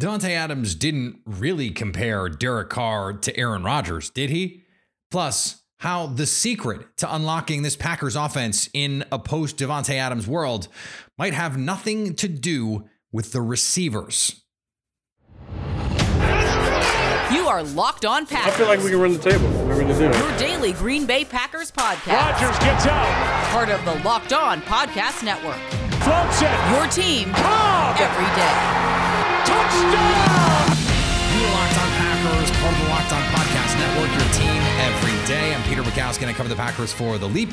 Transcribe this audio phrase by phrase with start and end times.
[0.00, 4.64] Davante Adams didn't really compare Derek Carr to Aaron Rodgers, did he?
[5.10, 10.66] Plus, how the secret to unlocking this Packers offense in a post Davante Adams world
[11.16, 14.42] might have nothing to do with the receivers.
[17.32, 18.52] You are Locked On Packers.
[18.52, 19.46] I feel like we can run the table.
[19.64, 20.18] We're going to do it.
[20.18, 22.32] Your daily Green Bay Packers podcast.
[22.32, 23.50] Rodgers gets out.
[23.52, 25.58] Part of the Locked On Podcast Network.
[26.02, 26.72] Floats it.
[26.72, 27.96] Your team Cobb.
[28.00, 28.93] every day.
[29.44, 30.66] Touchdown.
[31.34, 33.33] You are Locked On Packers, part of the Locked On
[34.94, 35.52] every day.
[35.52, 37.48] I'm Peter Bukowski, and I cover the Packers for The Leap,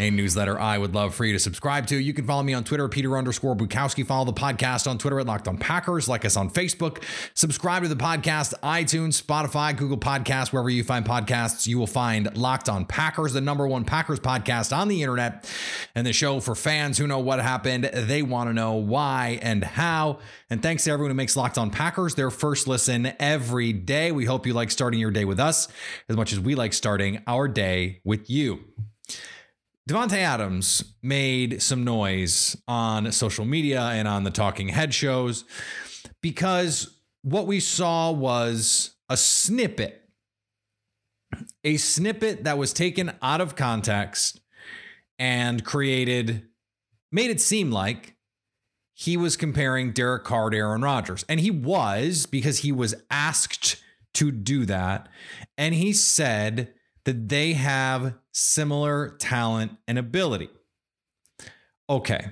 [0.00, 1.96] a newsletter I would love for you to subscribe to.
[1.96, 4.04] You can follow me on Twitter, Peter underscore Bukowski.
[4.04, 6.08] Follow the podcast on Twitter at Locked On Packers.
[6.08, 7.04] Like us on Facebook.
[7.34, 11.66] Subscribe to the podcast, iTunes, Spotify, Google Podcasts, wherever you find podcasts.
[11.66, 15.48] You will find Locked On Packers, the number one Packers podcast on the internet,
[15.94, 17.84] and the show for fans who know what happened.
[17.84, 20.18] They want to know why and how.
[20.48, 24.10] And thanks to everyone who makes Locked On Packers their first listen every day.
[24.10, 25.68] We hope you like starting your day with us
[26.08, 28.58] as much as we like starting our day with you.
[29.86, 35.44] Davante Adams made some noise on social media and on the talking head shows
[36.22, 40.08] because what we saw was a snippet,
[41.64, 44.40] a snippet that was taken out of context
[45.18, 46.46] and created,
[47.12, 48.16] made it seem like
[48.94, 51.26] he was comparing Derek Carr to Aaron Rodgers.
[51.28, 53.79] And he was because he was asked
[54.14, 55.08] to do that.
[55.56, 56.72] And he said
[57.04, 60.50] that they have similar talent and ability.
[61.88, 62.26] Okay.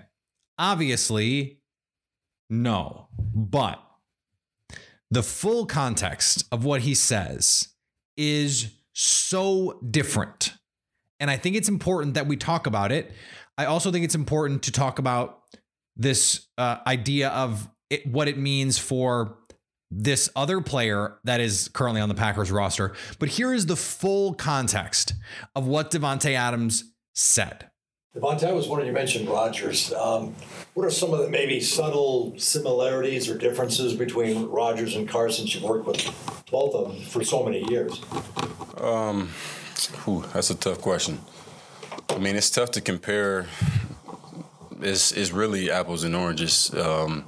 [0.58, 1.60] Obviously,
[2.50, 3.08] no.
[3.18, 3.82] But
[5.10, 7.68] the full context of what he says
[8.16, 10.54] is so different.
[11.20, 13.12] And I think it's important that we talk about it.
[13.56, 15.40] I also think it's important to talk about
[15.96, 19.38] this uh, idea of it, what it means for
[19.91, 22.94] this other player that is currently on the Packers roster.
[23.19, 25.14] But here is the full context
[25.54, 27.71] of what Davante Adams said.
[28.16, 29.93] Davante, I was wondering, you mentioned Rodgers.
[29.93, 30.34] Um,
[30.75, 35.54] what are some of the maybe subtle similarities or differences between Rodgers and Carr since
[35.54, 38.00] you've worked with both of them for so many years?
[38.78, 39.28] Um,
[40.04, 41.21] whew, that's a tough question.
[42.09, 43.47] I mean, it's tough to compare.
[44.81, 46.75] It's, it's really apples and oranges.
[46.75, 47.27] Um,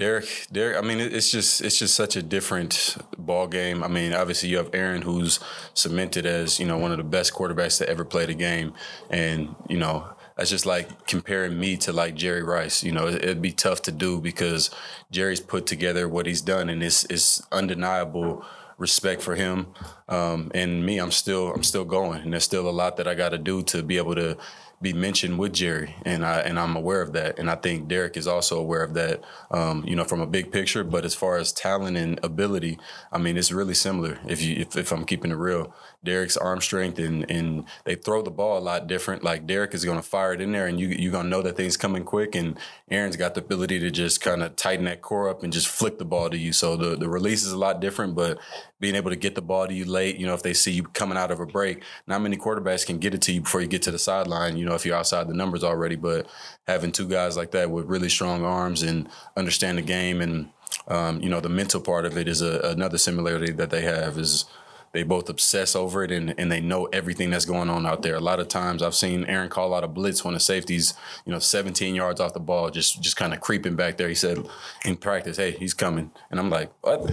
[0.00, 0.78] Derek, Derek.
[0.78, 3.84] I mean, it's just it's just such a different ball game.
[3.84, 5.40] I mean, obviously you have Aaron, who's
[5.74, 8.72] cemented as you know one of the best quarterbacks to ever play the game,
[9.10, 12.82] and you know that's just like comparing me to like Jerry Rice.
[12.82, 14.70] You know, it'd be tough to do because
[15.10, 18.42] Jerry's put together what he's done, and it's it's undeniable
[18.78, 19.66] respect for him.
[20.08, 23.14] Um, and me, I'm still I'm still going, and there's still a lot that I
[23.14, 24.38] got to do to be able to
[24.82, 28.16] be mentioned with Jerry, and I and I'm aware of that, and I think Derek
[28.16, 29.22] is also aware of that.
[29.50, 32.78] Um, you know, from a big picture, but as far as talent and ability,
[33.12, 34.18] I mean, it's really similar.
[34.26, 38.22] If you if, if I'm keeping it real, Derek's arm strength and and they throw
[38.22, 39.22] the ball a lot different.
[39.22, 41.42] Like Derek is going to fire it in there, and you you're going to know
[41.42, 42.58] that thing's coming quick, and
[42.90, 45.98] Aaron's got the ability to just kind of tighten that core up and just flick
[45.98, 46.52] the ball to you.
[46.52, 48.38] So the the release is a lot different, but
[48.80, 50.84] being able to get the ball to you late, you know, if they see you
[50.84, 53.66] coming out of a break, not many quarterbacks can get it to you before you
[53.66, 54.56] get to the sideline.
[54.56, 56.26] You know, if you're outside the numbers already, but
[56.66, 59.06] having two guys like that with really strong arms and
[59.36, 60.48] understand the game and
[60.88, 64.16] um, you know the mental part of it is a, another similarity that they have
[64.16, 64.44] is
[64.92, 68.16] they both obsess over it and, and they know everything that's going on out there.
[68.16, 71.32] A lot of times I've seen Aaron call out a blitz when the safety's, you
[71.32, 74.08] know, 17 yards off the ball, just just kind of creeping back there.
[74.08, 74.38] He said
[74.84, 76.10] in practice, hey, he's coming.
[76.30, 77.10] And I'm like, what?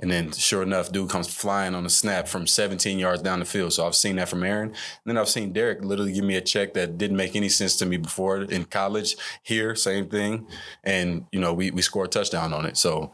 [0.00, 3.44] And then sure enough, dude comes flying on a snap from 17 yards down the
[3.44, 3.72] field.
[3.72, 4.68] So I've seen that from Aaron.
[4.68, 4.76] And
[5.06, 7.86] then I've seen Derek literally give me a check that didn't make any sense to
[7.86, 9.16] me before in college.
[9.42, 10.46] Here, same thing.
[10.82, 12.76] And, you know, we, we scored a touchdown on it.
[12.76, 13.12] So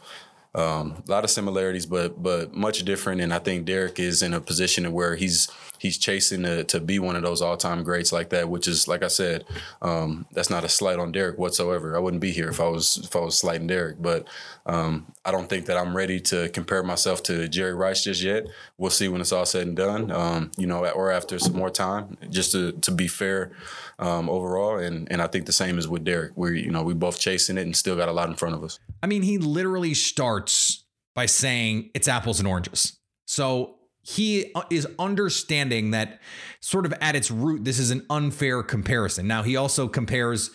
[0.55, 3.21] um, a lot of similarities, but but much different.
[3.21, 5.49] And I think Derek is in a position where he's
[5.81, 8.51] he's chasing to, to be one of those all time greats like that.
[8.51, 9.45] Which is like I said,
[9.81, 11.97] um, that's not a slight on Derek whatsoever.
[11.97, 14.01] I wouldn't be here if I was if I was slighting Derek.
[14.01, 14.29] But
[14.67, 18.47] um, I don't think that I'm ready to compare myself to Jerry Rice just yet.
[18.77, 20.11] We'll see when it's all said and done.
[20.11, 23.53] Um, you know, or after some more time, just to to be fair
[23.99, 24.79] um, overall.
[24.79, 26.33] And and I think the same is with Derek.
[26.37, 28.63] We you know we both chasing it and still got a lot in front of
[28.63, 28.79] us.
[29.03, 30.85] I mean, he literally starts
[31.15, 32.99] by saying it's apples and oranges.
[33.27, 36.21] So he uh, is understanding that
[36.61, 39.27] sort of at its root this is an unfair comparison.
[39.27, 40.51] Now he also compares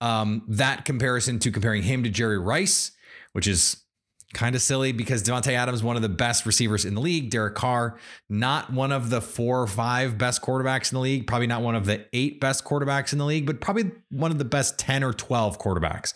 [0.00, 2.92] um, that comparison to comparing him to jerry rice
[3.32, 3.84] which is
[4.32, 7.54] kind of silly because Davante Adams one of the best receivers in the league Derek
[7.54, 7.98] Carr
[8.28, 11.74] not one of the four or five best quarterbacks in the league probably not one
[11.74, 15.02] of the eight best quarterbacks in the league but probably one of the best 10
[15.02, 16.14] or 12 quarterbacks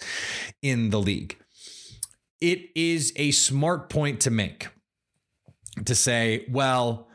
[0.63, 1.39] in the league.
[2.41, 4.69] It is a smart point to make
[5.85, 7.09] to say, well,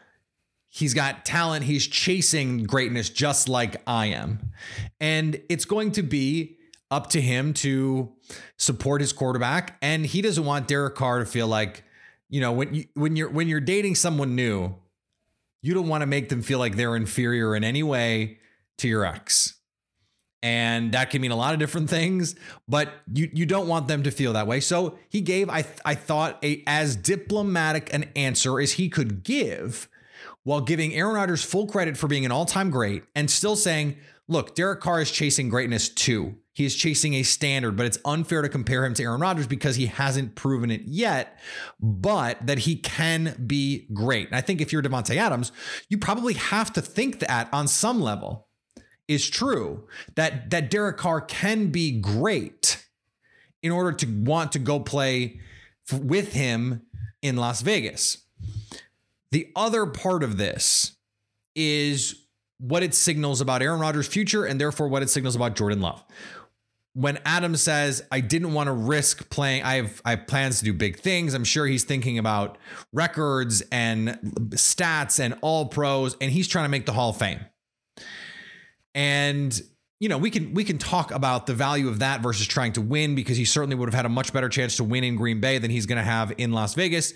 [0.70, 4.52] he's got talent, he's chasing greatness just like I am.
[5.00, 6.58] And it's going to be
[6.92, 8.12] up to him to
[8.58, 11.84] support his quarterback and he doesn't want Derek Carr to feel like,
[12.30, 14.76] you know, when you when you're when you're dating someone new,
[15.62, 18.40] you don't want to make them feel like they're inferior in any way
[18.78, 19.59] to your ex.
[20.42, 22.36] And that can mean a lot of different things,
[22.68, 24.60] but you you don't want them to feel that way.
[24.60, 29.90] So he gave I I thought a as diplomatic an answer as he could give
[30.44, 33.98] while giving Aaron Rodgers full credit for being an all-time great and still saying,
[34.28, 36.36] "Look, Derek Carr is chasing greatness too.
[36.54, 39.78] He is chasing a standard, but it's unfair to compare him to Aaron Rodgers because
[39.78, 41.40] he hasn't proven it yet,
[41.80, 45.52] but that he can be great." And I think if you're Davante Adams,
[45.90, 48.49] you probably have to think that on some level
[49.10, 49.84] is true
[50.16, 52.86] that that Derek Carr can be great
[53.62, 55.42] in order to want to go play
[55.92, 56.84] f- with him
[57.22, 58.20] in Las Vegas.
[59.32, 60.96] The other part of this
[61.56, 62.24] is
[62.60, 66.04] what it signals about Aaron Rodgers' future and therefore what it signals about Jordan Love.
[66.94, 70.66] When Adam says, I didn't want to risk playing, I have I have plans to
[70.66, 71.34] do big things.
[71.34, 72.58] I'm sure he's thinking about
[72.94, 74.20] records and
[74.52, 77.40] stats and all pros, and he's trying to make the Hall of Fame.
[78.96, 79.60] And
[80.00, 82.82] you know, we can we can talk about the value of that versus trying to
[82.82, 85.42] win because he certainly would have had a much better chance to win in Green
[85.42, 87.14] Bay than he's going to have in Las Vegas.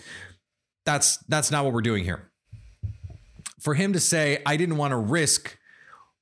[0.85, 2.29] That's that's not what we're doing here.
[3.59, 5.57] For him to say I didn't want to risk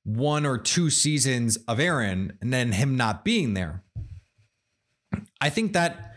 [0.04, 3.82] one or two seasons of Aaron and then him not being there.
[5.40, 6.14] I think that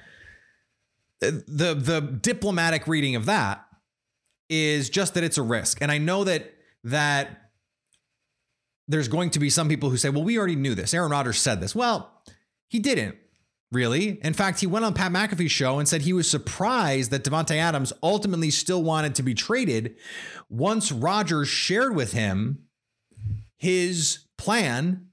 [1.23, 3.65] uh, the the diplomatic reading of that
[4.47, 5.81] is just that it's a risk.
[5.81, 6.53] And I know that
[6.83, 7.44] that
[8.87, 10.93] there's going to be some people who say, well, we already knew this.
[10.93, 11.75] Aaron Rodgers said this.
[11.75, 12.11] Well,
[12.67, 13.15] he didn't
[13.71, 14.19] really.
[14.23, 17.57] In fact, he went on Pat McAfee's show and said he was surprised that Davante
[17.57, 19.95] Adams ultimately still wanted to be traded
[20.49, 22.65] once Rodgers shared with him
[23.57, 25.07] his plan,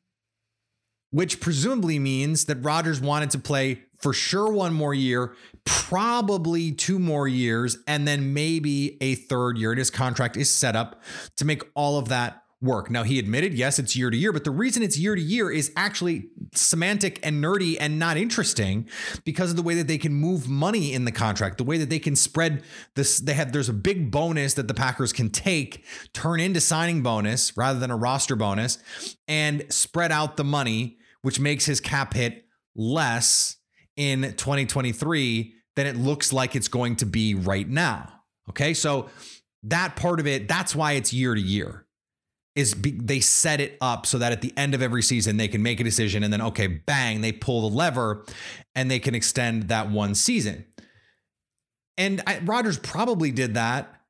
[1.10, 5.34] which presumably means that Rodgers wanted to play for sure one more year,
[5.64, 9.70] probably two more years, and then maybe a third year.
[9.70, 11.02] And his contract is set up
[11.36, 12.90] to make all of that work.
[12.90, 15.50] Now, he admitted, yes, it's year to year, but the reason it's year to year
[15.50, 18.88] is actually semantic and nerdy and not interesting
[19.24, 21.90] because of the way that they can move money in the contract, the way that
[21.90, 22.62] they can spread
[22.94, 23.18] this.
[23.18, 27.56] They have, there's a big bonus that the Packers can take, turn into signing bonus
[27.56, 28.78] rather than a roster bonus,
[29.26, 33.56] and spread out the money, which makes his cap hit less
[33.96, 38.08] in 2023 than it looks like it's going to be right now.
[38.48, 38.72] Okay.
[38.72, 39.10] So,
[39.64, 41.86] that part of it, that's why it's year to year
[42.54, 45.48] is be, they set it up so that at the end of every season they
[45.48, 48.24] can make a decision and then okay bang they pull the lever
[48.74, 50.64] and they can extend that one season.
[51.98, 54.00] And I, Rodgers probably did that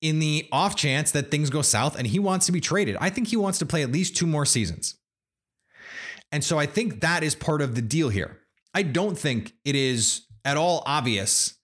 [0.00, 2.96] in the off chance that things go south and he wants to be traded.
[3.00, 4.96] I think he wants to play at least two more seasons.
[6.32, 8.38] And so I think that is part of the deal here.
[8.74, 11.54] I don't think it is at all obvious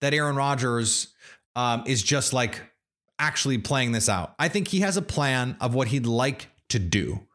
[0.00, 1.08] that Aaron Rodgers
[1.56, 2.60] um, is just like
[3.20, 4.34] actually playing this out.
[4.38, 7.26] I think he has a plan of what he'd like to do.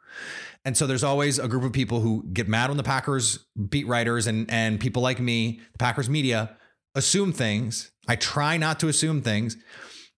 [0.66, 3.88] And so there's always a group of people who get mad when the Packers beat
[3.88, 6.58] writers and and people like me, the Packers media,
[6.96, 7.92] assume things.
[8.08, 9.58] I try not to assume things.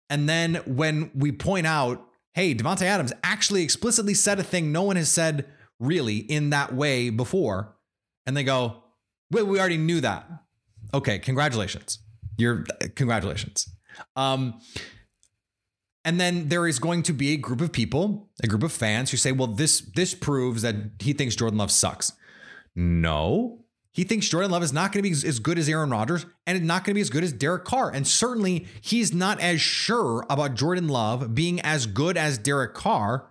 [0.08, 4.85] And then when we point out, hey, Davante Adams actually explicitly said a thing no
[4.85, 5.46] one has said
[5.80, 7.76] really in that way before,
[8.25, 8.85] and they go,
[9.32, 10.28] well, we already knew that.
[10.94, 11.99] Okay, congratulations.
[12.38, 13.68] You're congratulations.
[14.14, 14.61] Um,
[16.06, 19.10] and then there is going to be a group of people, a group of fans
[19.10, 22.12] who say, well, this this proves that he thinks Jordan Love sucks.
[22.76, 23.64] No.
[23.90, 26.64] He thinks Jordan Love is not going to be as good as Aaron Rodgers and
[26.64, 27.90] not going to be as good as Derek Carr.
[27.90, 33.26] And certainly he's not as sure about Jordan Love being as good as Derek Carr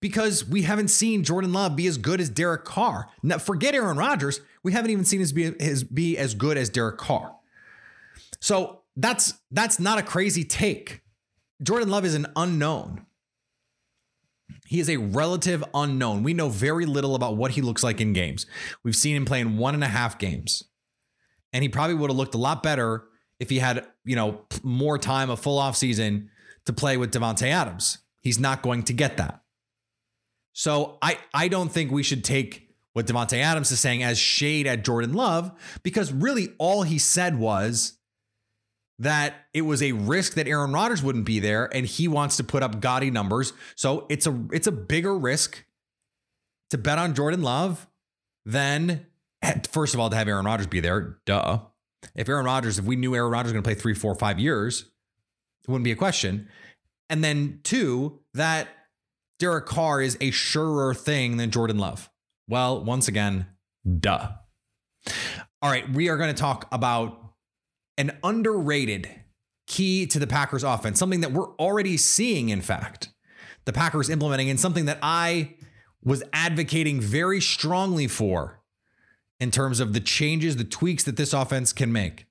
[0.00, 3.08] because we haven't seen Jordan Love be as good as Derek Carr.
[3.22, 4.40] Now, forget Aaron Rodgers.
[4.62, 7.34] We haven't even seen his be, his be as good as Derek Carr.
[8.40, 11.03] So that's that's not a crazy take.
[11.62, 13.06] Jordan Love is an unknown.
[14.66, 16.22] He is a relative unknown.
[16.22, 18.46] We know very little about what he looks like in games.
[18.82, 20.64] We've seen him playing one and a half games.
[21.52, 23.04] And he probably would have looked a lot better
[23.38, 26.30] if he had, you know, more time, a full off season
[26.66, 27.98] to play with Davante Adams.
[28.20, 29.40] He's not going to get that.
[30.52, 34.66] So I I don't think we should take what Davante Adams is saying as shade
[34.66, 37.98] at Jordan Love because really all he said was
[38.98, 42.44] that it was a risk that Aaron Rodgers wouldn't be there and he wants to
[42.44, 43.52] put up gaudy numbers.
[43.74, 45.64] So it's a it's a bigger risk
[46.70, 47.88] to bet on Jordan Love
[48.44, 49.06] than
[49.42, 51.60] eh, first of all to have Aaron Rodgers be there, duh.
[52.14, 54.38] If Aaron Rodgers, if we knew Aaron Rodgers was going to play three, four, five
[54.38, 54.82] years,
[55.62, 56.48] it wouldn't be a question.
[57.08, 58.68] And then two, that
[59.38, 62.10] Derek Carr is a surer thing than Jordan Love.
[62.48, 63.46] Well, once again,
[64.00, 64.28] duh.
[65.62, 67.33] All right, we are going to talk about
[67.96, 69.08] an underrated
[69.66, 73.10] key to the Packers offense, something that we're already seeing, in fact,
[73.64, 75.54] the Packers implementing, and something that I
[76.02, 78.60] was advocating very strongly for
[79.40, 82.26] in terms of the changes, the tweaks that this offense can make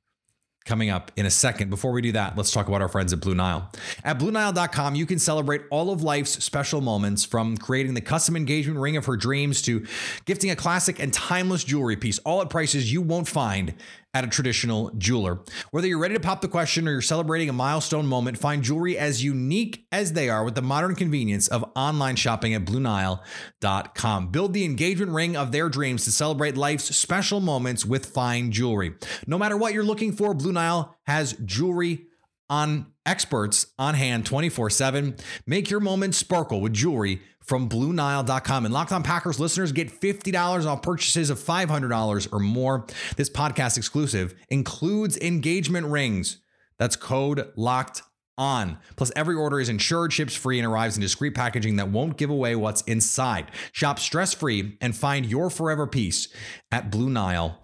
[0.65, 1.70] coming up in a second.
[1.70, 3.70] Before we do that, let's talk about our friends at Blue Nile.
[4.03, 8.79] At BlueNile.com, you can celebrate all of life's special moments from creating the custom engagement
[8.79, 9.86] ring of her dreams to
[10.25, 13.74] gifting a classic and timeless jewelry piece, all at prices you won't find
[14.15, 15.39] at a traditional jeweler.
[15.72, 18.96] Whether you're ready to pop the question or you're celebrating a milestone moment, find jewelry
[18.96, 24.27] as unique as they are with the modern convenience of online shopping at BlueNile.com.
[24.27, 28.93] Build the engagement ring of their dreams to celebrate life's special moments with fine jewelry.
[29.25, 32.05] No matter what you're looking for, Blue Nile has jewelry
[32.50, 35.15] on experts on hand 24 7.
[35.45, 38.65] Make your moment sparkle with jewelry from BlueNile.com.
[38.65, 42.86] And Locked On Packers listeners get $50 off purchases of $500 or more.
[43.17, 46.39] This podcast exclusive includes engagement rings.
[46.77, 48.01] That's code LOCKED
[48.38, 48.77] on.
[48.95, 52.29] Plus, every order is insured, ships free, and arrives in discreet packaging that won't give
[52.29, 53.51] away what's inside.
[53.72, 56.27] Shop stress free and find your forever piece
[56.72, 57.57] at BlueNile.com.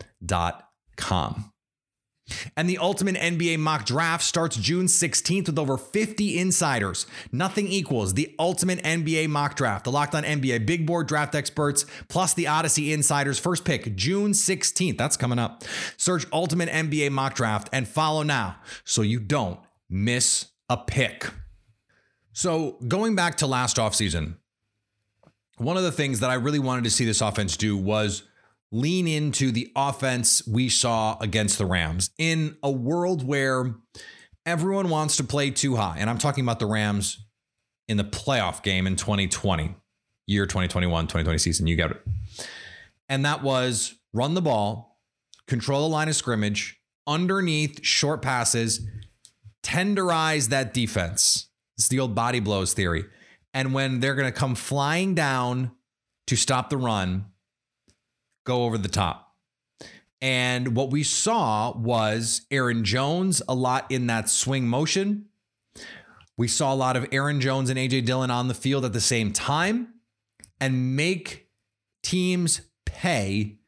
[2.55, 7.07] And the Ultimate NBA Mock Draft starts June 16th with over 50 insiders.
[7.31, 9.85] Nothing equals the Ultimate NBA Mock Draft.
[9.85, 14.31] The Locked On NBA Big Board Draft Experts plus the Odyssey Insiders first pick June
[14.31, 14.97] 16th.
[14.97, 15.63] That's coming up.
[15.97, 19.59] Search Ultimate NBA Mock Draft and follow now so you don't
[19.89, 21.25] miss a pick.
[22.31, 24.35] So, going back to last offseason,
[25.57, 28.23] one of the things that I really wanted to see this offense do was
[28.71, 33.75] lean into the offense we saw against the Rams in a world where
[34.45, 35.97] everyone wants to play two high.
[35.99, 37.25] And I'm talking about the Rams
[37.87, 39.75] in the playoff game in 2020,
[40.27, 41.67] year 2021, 2020 season.
[41.67, 42.01] You get it.
[43.07, 44.99] And that was run the ball,
[45.47, 48.87] control the line of scrimmage, underneath short passes,
[49.63, 51.47] tenderize that defense.
[51.77, 53.05] It's the old body blows theory.
[53.53, 55.71] And when they're going to come flying down
[56.27, 57.25] to stop the run,
[58.49, 59.35] go over the top.
[60.21, 65.25] And what we saw was Aaron Jones a lot in that swing motion.
[66.35, 69.01] We saw a lot of Aaron Jones and AJ Dillon on the field at the
[69.01, 69.93] same time
[70.59, 71.47] and make
[72.03, 73.59] teams pay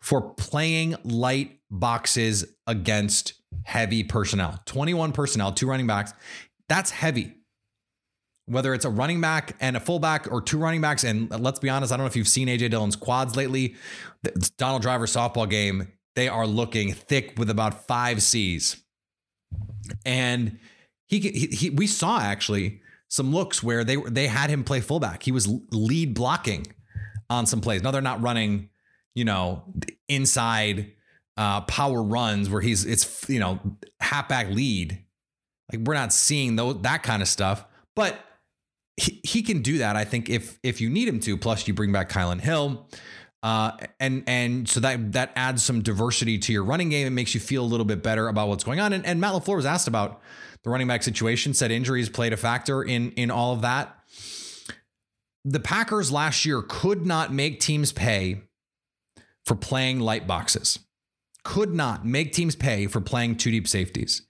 [0.00, 3.34] for playing light boxes against
[3.64, 4.60] heavy personnel.
[4.64, 6.14] 21 personnel, two running backs.
[6.68, 7.39] That's heavy
[8.50, 11.04] whether it's a running back and a fullback or two running backs.
[11.04, 13.76] And let's be honest, I don't know if you've seen AJ Dillon's quads lately.
[14.22, 18.82] The Donald Driver softball game, they are looking thick with about five C's.
[20.04, 20.58] And
[21.08, 25.22] he, he, he we saw actually some looks where they they had him play fullback.
[25.22, 26.66] He was lead blocking
[27.28, 27.82] on some plays.
[27.82, 28.68] Now they're not running,
[29.14, 29.64] you know,
[30.08, 30.92] inside
[31.36, 33.60] uh, power runs where he's it's you know
[34.00, 35.04] halfback lead.
[35.72, 37.64] Like we're not seeing those that kind of stuff,
[37.94, 38.18] but
[39.00, 39.96] he, can do that.
[39.96, 41.36] I think if if you need him to.
[41.36, 42.88] Plus, you bring back Kylin Hill,
[43.42, 47.06] uh, and and so that that adds some diversity to your running game.
[47.06, 48.92] It makes you feel a little bit better about what's going on.
[48.92, 50.20] And, and Matt LaFleur was asked about
[50.62, 51.54] the running back situation.
[51.54, 53.96] Said injuries played a factor in in all of that.
[55.44, 58.42] The Packers last year could not make teams pay
[59.46, 60.78] for playing light boxes.
[61.42, 64.26] Could not make teams pay for playing two deep safeties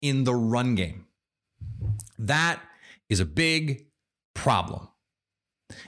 [0.00, 1.06] in the run game.
[2.16, 2.60] That
[3.08, 3.86] is a big
[4.34, 4.88] problem.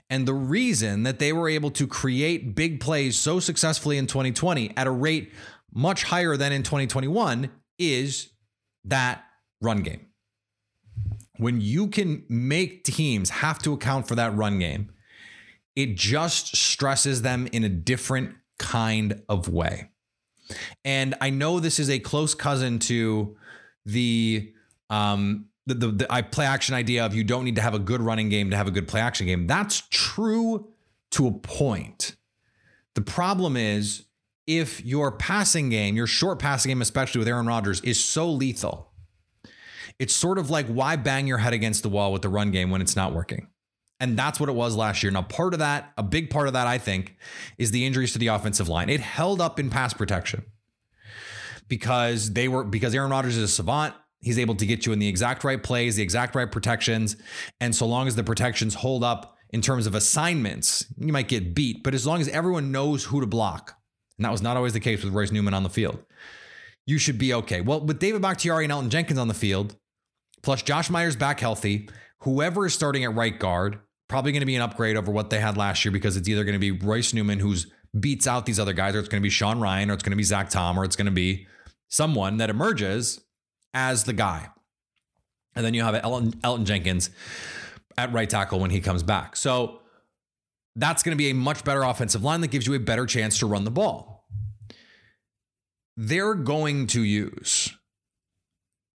[0.08, 4.76] And the reason that they were able to create big plays so successfully in 2020
[4.76, 5.32] at a rate
[5.72, 8.30] much higher than in 2021 is
[8.84, 9.24] that
[9.60, 10.06] run game.
[11.38, 14.92] When you can make teams have to account for that run game,
[15.74, 19.90] it just stresses them in a different kind of way.
[20.84, 23.36] And I know this is a close cousin to
[23.84, 24.52] the
[24.90, 27.78] um, the, the, the I play action idea of you don't need to have a
[27.78, 29.46] good running game to have a good play action game.
[29.46, 30.68] That's true
[31.12, 32.16] to a point.
[32.94, 34.04] The problem is
[34.46, 38.92] if your passing game, your short passing game, especially with Aaron Rodgers, is so lethal,
[39.98, 42.70] it's sort of like why bang your head against the wall with the run game
[42.70, 43.48] when it's not working?
[44.00, 45.12] And that's what it was last year.
[45.12, 47.16] Now, part of that, a big part of that, I think,
[47.58, 48.90] is the injuries to the offensive line.
[48.90, 50.44] It held up in pass protection
[51.68, 53.94] because they were because Aaron Rodgers is a savant.
[54.24, 57.16] He's able to get you in the exact right plays, the exact right protections.
[57.60, 61.54] And so long as the protections hold up in terms of assignments, you might get
[61.54, 61.84] beat.
[61.84, 63.76] But as long as everyone knows who to block,
[64.18, 66.02] and that was not always the case with Royce Newman on the field,
[66.86, 67.60] you should be okay.
[67.60, 69.76] Well, with David Bakhtiari and Elgton Jenkins on the field,
[70.42, 71.88] plus Josh Myers back healthy,
[72.20, 73.78] whoever is starting at right guard,
[74.08, 76.44] probably going to be an upgrade over what they had last year because it's either
[76.44, 77.66] going to be Royce Newman who's
[77.98, 80.10] beats out these other guys, or it's going to be Sean Rhyan, or it's going
[80.10, 81.46] to be Zach Tom, or it's going to be
[81.88, 83.20] someone that emerges
[83.74, 84.48] as the guy.
[85.54, 87.10] And then you have Elgton, Elgton Jenkins
[87.98, 89.36] at right tackle when he comes back.
[89.36, 89.80] So
[90.76, 93.38] that's going to be a much better offensive line that gives you a better chance
[93.38, 94.26] to run the ball.
[95.96, 97.72] They're going to use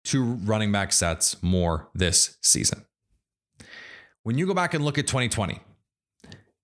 [0.03, 2.85] two running back sets more this season.
[4.23, 5.59] When you go back and look at 2020,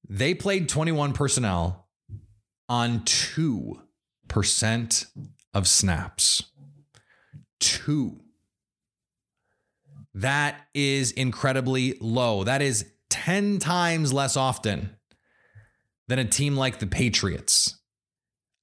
[0.09, 1.87] they played 21 personnel
[2.67, 5.05] on 2%
[5.53, 6.43] of snaps.
[7.63, 8.19] Two.
[10.13, 12.43] That is incredibly low.
[12.43, 14.91] That is 10 times less often
[16.07, 17.79] than a team like the Patriots,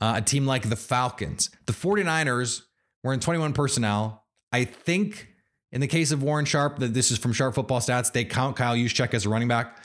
[0.01, 1.51] uh, a team like the Falcons.
[1.67, 2.63] The 49ers
[3.03, 4.25] were in 21 personnel.
[4.53, 5.29] I think
[5.73, 8.57] in the case of Warren Sharp, that this is from Sharp Football Stats, they count
[8.57, 9.79] Kyle Juszczyk as a running back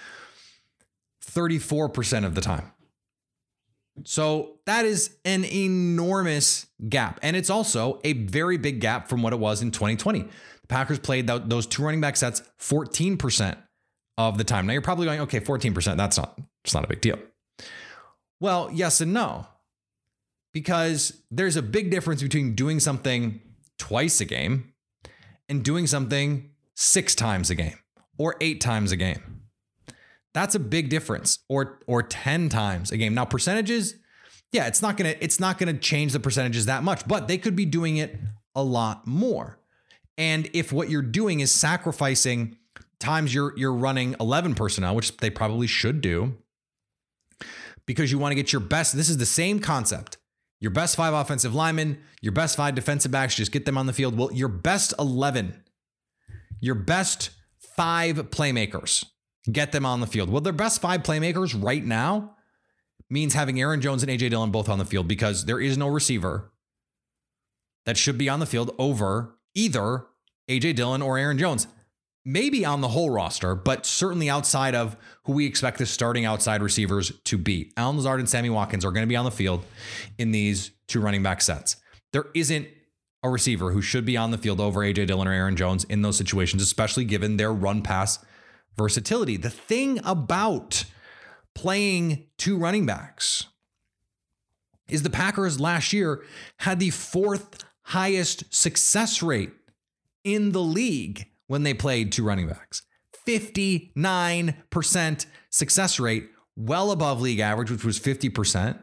[1.26, 2.72] 34% of the time.
[4.04, 7.20] So that is an enormous gap.
[7.24, 10.24] And it's also a very big gap from what it was in 2020.
[10.24, 13.58] The Packers played those two running back sets 14%
[14.18, 14.68] of the time.
[14.68, 17.20] Now you're probably going, okay, 14%, that's not, it's not a big deal.
[18.40, 19.48] Well, yes and no.
[20.54, 23.42] Because there's a big difference between doing something
[23.78, 24.74] twice a game
[25.50, 27.78] and doing something six times a game
[28.18, 29.35] or eight times a game.
[30.36, 33.14] That's a big difference or or 10 times a game.
[33.14, 33.96] Now percentages,
[34.52, 37.30] yeah, it's not going to it's not going to change the percentages that much, but
[37.30, 38.20] they could be doing it
[38.54, 39.58] a lot more.
[40.18, 42.58] And if what you're doing is sacrificing
[43.00, 46.36] times you're you're running 11 personnel, which they probably should do,
[47.86, 48.94] because you want to get your best.
[48.94, 50.18] This is the same concept.
[50.60, 53.94] Your best five offensive linemen, your best five defensive backs, just get them on the
[53.94, 54.18] field.
[54.18, 55.64] Well, your best 11,
[56.60, 59.06] your best five playmakers,
[59.52, 60.30] get them on the field.
[60.30, 62.36] Well, their best five playmakers right now
[63.10, 65.88] means having Aaron Jones and AJ Dillon both on the field because there is no
[65.88, 66.52] receiver
[67.86, 70.06] that should be on the field over either
[70.50, 71.68] AJ Dillon or Aaron Jones
[72.26, 76.62] maybe on the whole roster, but certainly outside of who we expect the starting outside
[76.62, 77.72] receivers to be.
[77.78, 79.64] Allen Lazard and Sammy Watkins are going to be on the field
[80.18, 81.78] in these two running back sets.
[82.12, 82.68] There isn't
[83.22, 86.02] a receiver who should be on the field over AJ Dillon or Aaron Jones in
[86.02, 88.20] those situations, especially given their run pass
[88.78, 89.38] versatility.
[89.38, 90.86] The thing about
[91.54, 93.48] playing two running backs
[94.88, 96.24] is the Packers last year
[96.58, 99.52] had the fourth highest success rate
[100.24, 102.82] in the league when they played two running backs.
[103.28, 108.80] 59% success rate, well above league average, which was 50%,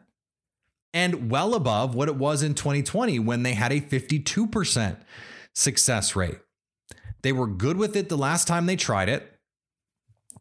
[0.93, 4.97] and well above what it was in 2020 when they had a 52%
[5.55, 6.39] success rate.
[7.23, 9.32] They were good with it the last time they tried it.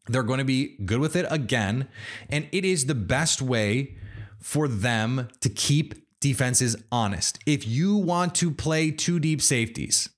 [0.08, 1.88] They're going to be good with it again.
[2.30, 3.96] And it is the best way
[4.40, 7.40] for them to keep defenses honest.
[7.46, 10.10] If you want to play two deep safeties,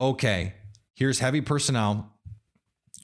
[0.00, 0.54] okay,
[0.96, 2.12] Here's heavy personnel,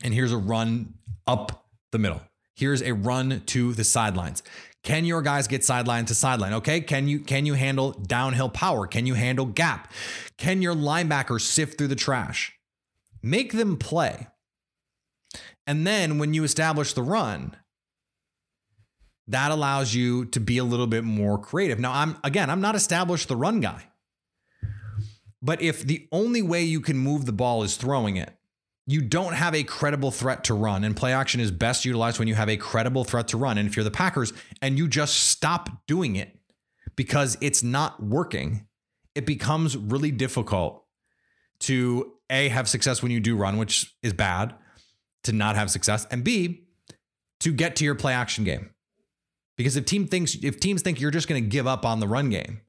[0.02, 0.94] and here's a run
[1.26, 2.22] up the middle.
[2.54, 4.42] Here's a run to the sidelines.
[4.84, 6.54] Can your guys get sideline to sideline?
[6.54, 6.80] Okay.
[6.80, 8.86] Can you can you handle downhill power?
[8.86, 9.92] Can you handle gap?
[10.38, 12.52] Can your linebackers sift through the trash?
[13.22, 14.28] Make them play.
[15.70, 17.54] And then when you establish the run,
[19.28, 21.78] that allows you to be a little bit more creative.
[21.78, 23.84] Now, I'm again, I'm not established the run guy.
[25.40, 28.36] But if the only way you can move the ball is throwing it,
[28.88, 30.82] you don't have a credible threat to run.
[30.82, 33.56] And play action is best utilized when you have a credible threat to run.
[33.56, 36.36] And if you're the Packers and you just stop doing it
[36.96, 38.66] because it's not working,
[39.14, 40.84] it becomes really difficult
[41.60, 44.56] to A, have success when you do run, which is bad,
[45.24, 46.66] to not have success, and B,
[47.40, 48.70] to get to your play action game.
[49.56, 52.08] Because if team thinks if teams think you're just going to give up on the
[52.08, 52.60] run game,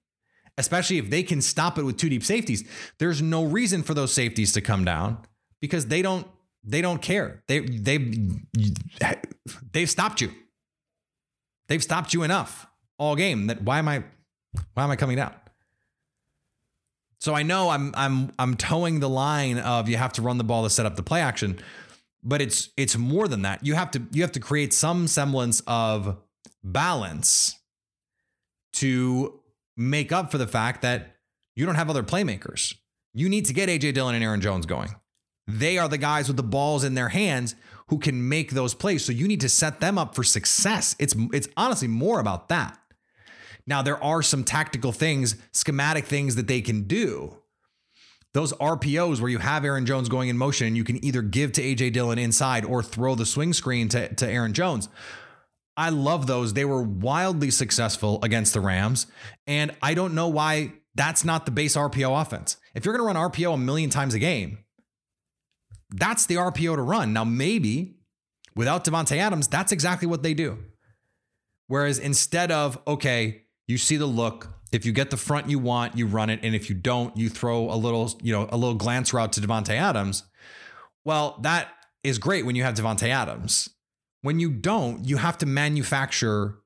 [0.57, 2.63] especially if they can stop it with two deep safeties.
[2.99, 5.19] There's no reason for those safeties to come down
[5.59, 6.27] because they don't
[6.63, 7.43] they don't care.
[7.47, 7.97] They they
[9.71, 10.31] they've stopped you.
[11.67, 14.03] They've stopped you enough all game that why am I
[14.73, 15.33] why am I coming down?
[17.19, 20.43] So I know I'm I'm I'm toeing the line of you have to run the
[20.43, 21.59] ball to set up the play action,
[22.23, 23.65] but it's it's more than that.
[23.65, 26.17] You have to you have to create some semblance of
[26.63, 27.55] balance
[28.73, 29.39] to
[29.75, 31.17] make up for the fact that
[31.55, 32.75] you don't have other playmakers.
[33.13, 34.89] You need to get AJ Dillon and Aaron Jones going.
[35.47, 37.55] They are the guys with the balls in their hands
[37.87, 39.03] who can make those plays.
[39.03, 40.95] So you need to set them up for success.
[40.97, 42.77] It's it's honestly more about that.
[43.67, 47.37] Now, there are some tactical things, schematic things that they can do.
[48.33, 51.51] Those RPOs where you have Aaron Jones going in motion and you can either give
[51.53, 54.87] to AJ Dillon inside or throw the swing screen to, to Aaron Jones.
[55.75, 56.53] I love those.
[56.53, 59.07] They were wildly successful against the Rams.
[59.47, 62.57] And I don't know why that's not the base RPO offense.
[62.75, 64.59] If you're going to run RPO a million times a game,
[65.89, 67.13] that's the RPO to run.
[67.13, 67.97] Now, maybe
[68.55, 70.57] without Davante Adams, that's exactly what they do.
[71.67, 75.97] Whereas instead of, okay, you see the look, if you get the front you want,
[75.97, 76.39] you run it.
[76.43, 79.41] And if you don't, you throw a little, you know, a little glance route to
[79.41, 80.23] Davante Adams.
[81.03, 81.69] Well, that
[82.03, 83.69] is great when you have Davante Adams.
[84.21, 86.59] When you don't, you have to manufacture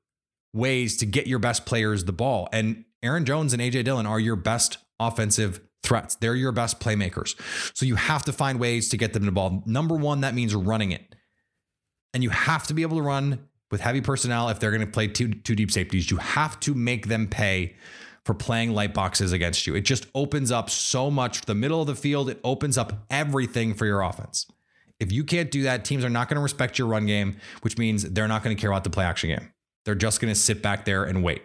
[0.53, 2.47] ways to get your best players the ball.
[2.51, 6.15] And Aaron Jones and AJ Dillon are your best offensive threats.
[6.15, 7.35] They're your best playmakers.
[7.75, 9.63] So you have to find ways to get them the ball.
[9.65, 11.15] Number one, that means running it.
[12.13, 14.87] And you have to be able to run with heavy personnel if they're going to
[14.87, 16.09] play two, two deep safeties.
[16.09, 17.75] You have to make them pay
[18.23, 19.75] for playing light boxes against you.
[19.75, 22.29] It just opens up so much the middle of the field.
[22.29, 24.47] It opens up everything for your offense.
[25.01, 27.77] If you can't do that, teams are not going to respect your run game, which
[27.77, 29.51] means they're not going to care about the play action game.
[29.83, 31.43] They're just going to sit back there and wait.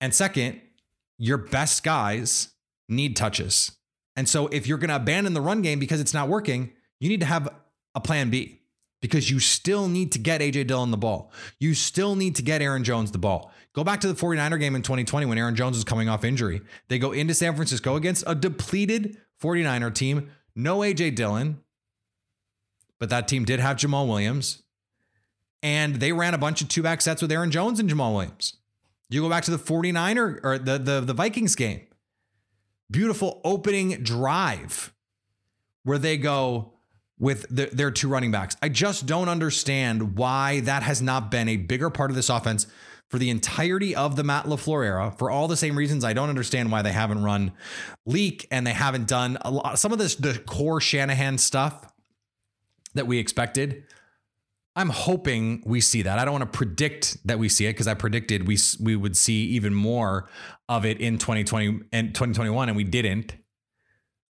[0.00, 0.60] And second,
[1.16, 2.48] your best guys
[2.88, 3.70] need touches.
[4.16, 7.08] And so if you're going to abandon the run game because it's not working, you
[7.08, 7.48] need to have
[7.94, 8.59] a plan B
[9.00, 11.32] because you still need to get AJ Dillon the ball.
[11.58, 13.52] You still need to get Aaron Jones the ball.
[13.72, 16.60] Go back to the 49er game in 2020 when Aaron Jones was coming off injury.
[16.88, 21.60] They go into San Francisco against a depleted 49er team, no AJ Dillon,
[22.98, 24.62] but that team did have Jamaal Williams.
[25.62, 28.56] And they ran a bunch of two back sets with Aaron Jones and Jamaal Williams.
[29.08, 31.82] You go back to the 49er or the, the, the Vikings game.
[32.90, 34.92] Beautiful opening drive
[35.82, 36.74] where they go
[37.20, 38.56] with the, their two running backs.
[38.60, 42.66] I just don't understand why that has not been a bigger part of this offense
[43.08, 45.14] for the entirety of the Matt LaFleur era.
[45.16, 47.52] For all the same reasons, I don't understand why they haven't run
[48.06, 49.78] leak and they haven't done a lot.
[49.78, 51.92] Some of this, the core Shanahan stuff
[52.94, 53.84] that we expected.
[54.76, 56.18] I'm hoping we see that.
[56.18, 59.16] I don't want to predict that we see it because I predicted we we would
[59.16, 60.30] see even more
[60.68, 63.34] of it in 2020 and 2021, and we didn't.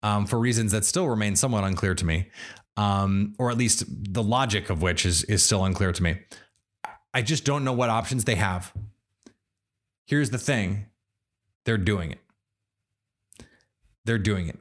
[0.01, 2.29] Um, for reasons that still remain somewhat unclear to me,
[2.79, 6.17] um, or at least the logic of which is is still unclear to me.
[7.13, 8.73] I just don't know what options they have.
[10.07, 10.85] Here's the thing:
[11.65, 12.19] they're doing it.
[14.05, 14.57] They're doing it.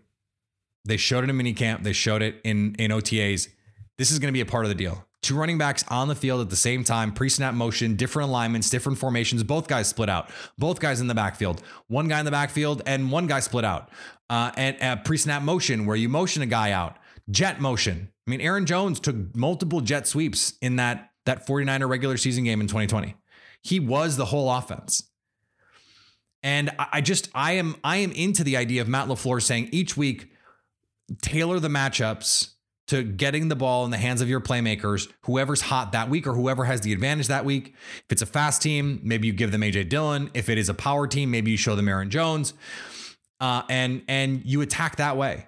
[0.85, 1.85] They showed it in minicamp.
[1.85, 3.49] They showed it in in OTAs.
[3.99, 5.05] This is going to be a part of the deal.
[5.23, 8.69] Two running backs on the field at the same time, pre snap motion, different alignments,
[8.69, 9.45] different formations.
[9.45, 10.31] Both guys split out.
[10.59, 11.63] Both guys in the backfield.
[11.87, 13.91] One guy in the backfield and one guy split out.
[14.29, 16.98] Uh, and uh, pre snap motion where you motion a guy out.
[17.31, 18.11] Jet motion.
[18.27, 22.61] I mean, Aaron Jones took multiple jet sweeps in that, that 49er regular season game
[22.61, 23.15] in 2020.
[23.63, 25.03] He was the whole offense.
[26.43, 29.97] And I just I am I am into the idea of Matt LaFleur saying each
[29.97, 30.31] week
[31.21, 32.53] tailor the matchups
[32.89, 36.33] to getting the ball in the hands of your playmakers, whoever's hot that week or
[36.33, 37.75] whoever has the advantage that week.
[37.99, 40.31] If it's a fast team, maybe you give them AJ Dillon.
[40.33, 42.55] If it is a power team, maybe you show them Aaron Jones,
[43.41, 45.47] uh, and and you attack that way.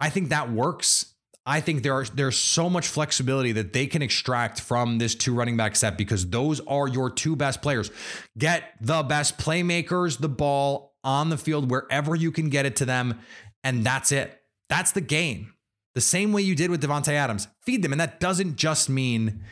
[0.00, 1.14] I think that works.
[1.46, 5.34] I think there are there's so much flexibility that they can extract from this two
[5.34, 7.90] running back set because those are your two best players.
[8.38, 12.84] Get the best playmakers the ball on the field wherever you can get it to
[12.84, 13.20] them,
[13.64, 14.40] and that's it.
[14.68, 15.54] That's the game
[15.94, 17.48] the same way you did with Davante Adams.
[17.62, 19.42] Feed them, and that doesn't just mean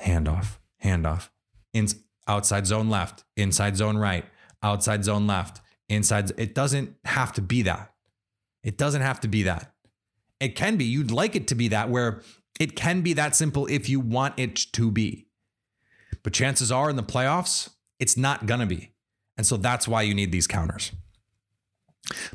[0.00, 1.30] handoff, handoff,
[1.72, 1.88] in
[2.26, 4.24] outside zone left, inside zone right,
[4.62, 6.32] outside zone left, inside.
[6.36, 7.92] It doesn't have to be that.
[8.62, 9.72] It doesn't have to be that.
[10.40, 10.84] It can be.
[10.84, 12.22] You'd like it to be that, where
[12.60, 15.26] it can be that simple if you want it to be.
[16.22, 18.92] But chances are in the playoffs, it's not going to be.
[19.36, 20.92] And so that's why you need these counters.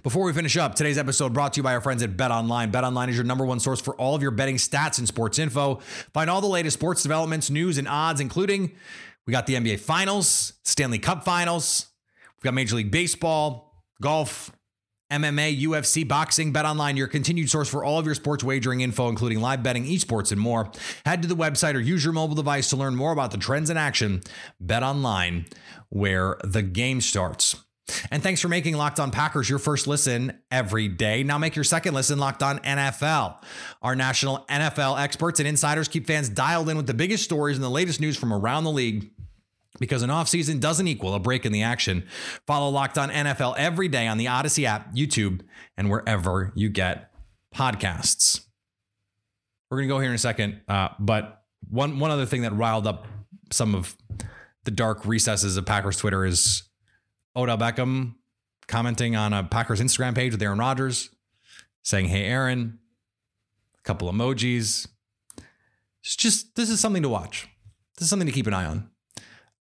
[0.04, 2.70] Before we finish up, today's episode brought to you by our friends at Bet Online.
[2.70, 5.40] Bet Online is your number one source for all of your betting stats and sports
[5.40, 5.76] info.
[6.14, 8.72] Find all the latest sports developments, news, and odds, including
[9.26, 11.88] we got the NBA Finals, Stanley Cup Finals,
[12.36, 14.52] we've got Major League Baseball, golf,
[15.14, 19.10] MMA, UFC, boxing, Bet Online, your continued source for all of your sports wagering info,
[19.10, 20.72] including live betting, esports, and more.
[21.06, 23.70] Head to the website or use your mobile device to learn more about the trends
[23.70, 24.22] in action.
[24.60, 25.46] Bet Online,
[25.90, 27.56] where the game starts.
[28.12, 31.22] And thanks for making Locked On Packers your first listen every day.
[31.24, 33.44] Now make your second listen Locked On NFL.
[33.82, 37.64] Our national NFL experts and insiders keep fans dialed in with the biggest stories and
[37.64, 39.12] the latest news from around the league.
[39.80, 42.08] Because an offseason doesn't equal a break in the action.
[42.46, 45.42] Follow Locked On NFL every day on the Odyssey app, YouTube,
[45.76, 47.12] and wherever you get
[47.54, 48.42] podcasts.
[49.70, 52.86] We're gonna go here in a second, uh, but one one other thing that riled
[52.86, 53.08] up
[53.52, 53.98] some of
[54.64, 56.64] the dark recesses of Packers Twitter is
[57.36, 58.14] Odell Beckham
[58.68, 61.10] commenting on a Packers Instagram page with Aaron Rodgers,
[61.84, 62.80] saying, Hey, Aaron,
[63.78, 64.88] a couple emojis.
[66.02, 67.48] It's just, this is something to watch.
[67.98, 68.90] This is something to keep an eye on.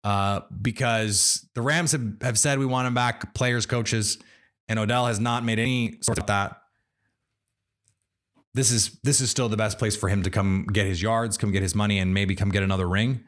[0.04, 4.18] Uh, because the Rams have, have said we want him back, players, coaches,
[4.68, 6.58] and Odell has not made any sort of that.
[8.54, 11.38] This is this is still the best place for him to come get his yards,
[11.38, 13.24] come get his money, and maybe come get another ring.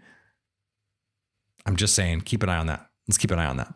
[1.65, 2.91] I'm just saying, keep an eye on that.
[3.09, 3.73] Let's keep an eye on that.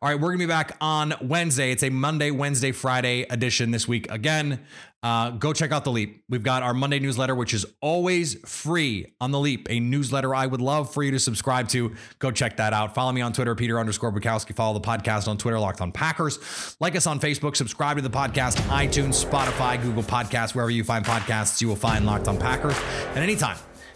[0.00, 1.72] All right, we're gonna be back on Wednesday.
[1.72, 4.60] It's a Monday, Wednesday, Friday edition this week again.
[5.02, 6.22] Uh, go check out the Leap.
[6.30, 9.66] We've got our Monday newsletter, which is always free on the Leap.
[9.68, 11.94] A newsletter I would love for you to subscribe to.
[12.20, 12.94] Go check that out.
[12.94, 14.56] Follow me on Twitter, Peter underscore Bukowski.
[14.56, 16.76] Follow the podcast on Twitter, Locked on Packers.
[16.80, 17.54] Like us on Facebook.
[17.54, 22.06] Subscribe to the podcast, iTunes, Spotify, Google Podcasts, wherever you find podcasts, you will find
[22.06, 22.76] Locked on Packers.
[23.08, 23.58] And anytime